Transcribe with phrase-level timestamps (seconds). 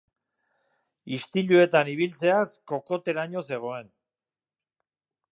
[1.17, 3.93] Istiluetan ibiltzeaz kokoteraino zegoen.